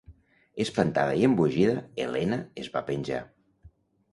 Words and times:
Espantada 0.63 1.13
i 1.19 1.27
embogida, 1.27 1.75
Helena 2.05 2.41
es 2.63 2.73
va 2.79 2.85
penjar. 2.89 3.21